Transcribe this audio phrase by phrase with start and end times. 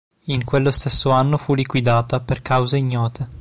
[0.31, 3.29] In quello stesso anno fu liquidata, per cause ignote.